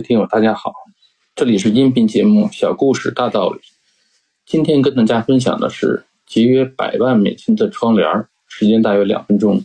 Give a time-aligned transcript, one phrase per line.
[0.00, 0.72] 听友，大家好，
[1.34, 3.58] 这里是音频节目《小故事大道理》。
[4.46, 8.06] 今天跟大家分享的是节约百万美金的窗帘，
[8.46, 9.64] 时间大约两分钟。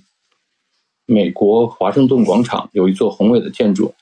[1.05, 3.93] 美国华盛顿广场有一座宏伟的建筑，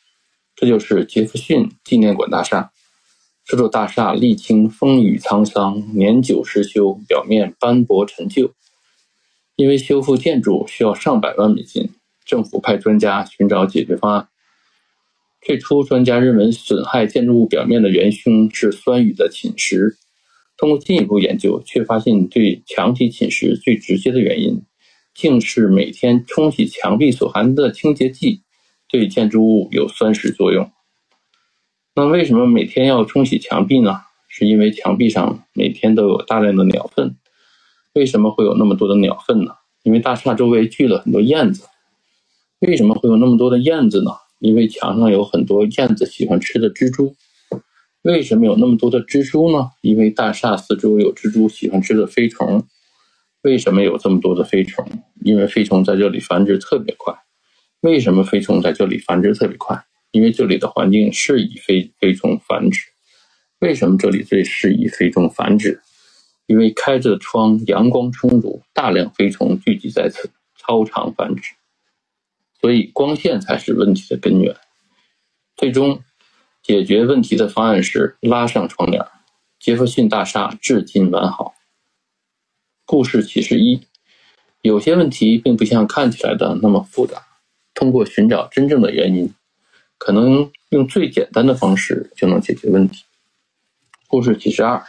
[0.55, 2.71] 这就是杰弗逊纪念馆大厦。
[3.43, 8.53] 这座大厦历经风雨沧桑，年久失修，表面斑驳陈旧。
[9.57, 11.89] 因为修复建筑需要上百万美金，
[12.23, 14.27] 政府派专家寻找解决方案。
[15.41, 19.95] 最初，专家认为损害建筑物表面的元凶是酸雨的侵蚀。
[20.55, 24.61] 通过进一步研究，却发现对墙体侵蚀最直接的原因，
[25.15, 28.43] 竟是每天冲洗墙壁所含的清洁剂
[28.87, 30.69] 对建筑物有酸蚀作用。
[31.95, 34.01] 那为什么每天要冲洗墙壁呢？
[34.27, 37.17] 是因为墙壁上每天都有大量的鸟粪。
[37.93, 39.53] 为什么会有那么多的鸟粪呢？
[39.81, 41.65] 因为大厦周围聚了很多燕子。
[42.59, 44.11] 为什么会有那么多的燕子呢？
[44.41, 47.15] 因为墙上有很多燕子喜欢吃的蜘蛛，
[48.01, 49.69] 为什么有那么多的蜘蛛呢？
[49.81, 52.67] 因为大厦四周有蜘蛛喜欢吃的飞虫。
[53.43, 54.83] 为什么有这么多的飞虫？
[55.23, 57.13] 因为飞虫在这里繁殖特别快。
[57.81, 59.85] 为什么飞虫在这里繁殖特别快？
[60.11, 62.81] 因为这里的环境适宜飞飞虫繁殖。
[63.59, 65.79] 为什么这里最适宜飞虫繁殖？
[66.47, 71.53] 因为开着窗，阳光充足，大量飞虫聚集在此，超常繁殖。
[72.61, 74.55] 所以光线才是问题的根源。
[75.57, 76.01] 最终
[76.61, 79.03] 解决问题的方案是拉上窗帘。
[79.59, 81.53] 杰弗逊大厦至今完好。
[82.85, 83.81] 故事启示一：
[84.61, 87.27] 有些问题并不像看起来的那么复杂。
[87.73, 89.33] 通过寻找真正的原因，
[89.97, 93.05] 可能用最简单的方式就能解决问题。
[94.07, 94.83] 故事启示二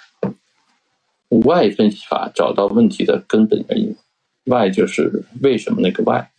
[1.28, 3.96] ：Y 分析法找到问题的根本原因。
[4.44, 6.31] Y 就是为什么那个 Y。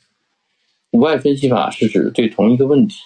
[0.94, 3.05] 五 Y 分析法是指对同一个问题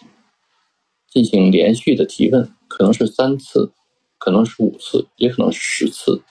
[1.07, 3.71] 进行连续的提问，可能是三次，
[4.17, 6.21] 可能是五次，也可能是十次，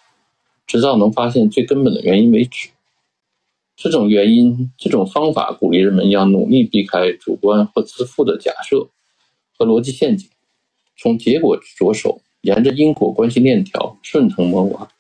[0.66, 2.69] 直到能发现最根本的原因为止。
[3.75, 8.91] 这种原因，这种方法鼓励人们要努力避开主观或自负的假设
[9.56, 10.28] 和逻辑陷阱，
[10.99, 14.91] 从结果着手，沿着因果关系链条顺藤摸瓜，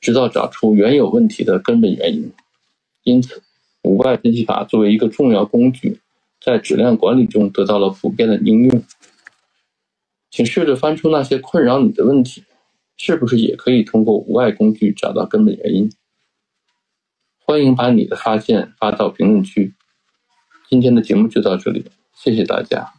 [0.00, 2.32] 直到找出原有问题的根本原因。
[3.02, 3.42] 因此。
[3.88, 5.98] 无外分析法作为一个重要工具，
[6.40, 8.82] 在质量管理中得到了普遍的应用。
[10.30, 12.44] 请试着翻出那些困扰你的问题，
[12.96, 15.90] 是不是也可以通过无外工具找到根本原因？
[17.38, 19.74] 欢迎把你的发现发到评论区。
[20.68, 22.92] 今天的节目就到这里，谢谢大家。